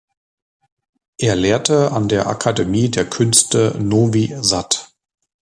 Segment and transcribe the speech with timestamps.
[1.19, 4.89] Er lehrte an der Akademie der Künste Novi Sad.